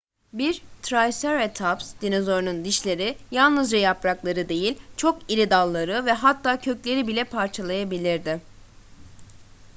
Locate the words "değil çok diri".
4.49-5.49